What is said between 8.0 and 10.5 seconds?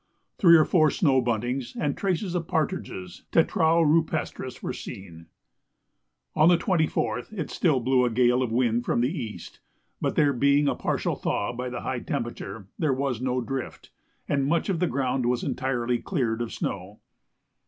a gale of wind from the east, but there